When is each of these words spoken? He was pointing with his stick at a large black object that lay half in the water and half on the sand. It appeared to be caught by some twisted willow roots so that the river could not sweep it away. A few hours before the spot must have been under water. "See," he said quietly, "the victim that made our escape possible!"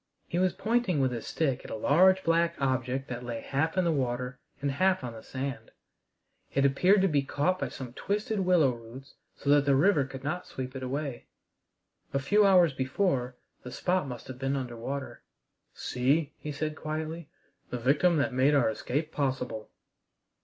He 0.27 0.39
was 0.39 0.53
pointing 0.53 0.99
with 0.99 1.11
his 1.11 1.27
stick 1.27 1.63
at 1.63 1.69
a 1.69 1.75
large 1.75 2.23
black 2.23 2.59
object 2.59 3.07
that 3.07 3.23
lay 3.23 3.39
half 3.39 3.77
in 3.77 3.85
the 3.85 3.91
water 3.91 4.39
and 4.59 4.71
half 4.71 5.03
on 5.03 5.13
the 5.13 5.21
sand. 5.21 5.69
It 6.55 6.65
appeared 6.65 7.03
to 7.03 7.07
be 7.07 7.21
caught 7.21 7.59
by 7.59 7.69
some 7.69 7.93
twisted 7.93 8.39
willow 8.39 8.71
roots 8.71 9.13
so 9.35 9.51
that 9.51 9.65
the 9.65 9.75
river 9.75 10.03
could 10.05 10.23
not 10.23 10.47
sweep 10.47 10.75
it 10.75 10.81
away. 10.81 11.27
A 12.15 12.19
few 12.19 12.47
hours 12.47 12.73
before 12.73 13.35
the 13.61 13.69
spot 13.71 14.07
must 14.07 14.27
have 14.27 14.39
been 14.39 14.55
under 14.55 14.75
water. 14.75 15.21
"See," 15.75 16.33
he 16.39 16.51
said 16.51 16.75
quietly, 16.75 17.29
"the 17.69 17.77
victim 17.77 18.17
that 18.17 18.33
made 18.33 18.55
our 18.55 18.71
escape 18.71 19.11
possible!" 19.11 19.69